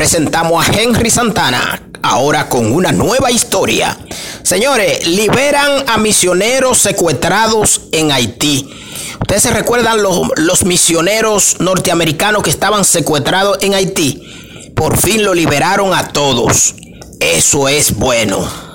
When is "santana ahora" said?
1.10-2.48